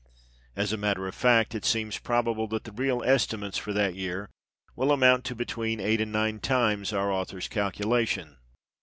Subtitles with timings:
[0.55, 4.31] As a matter of fact, it seems probable that the real estimates for that year
[4.75, 8.37] will amount to between eight and nine times our author's calculation.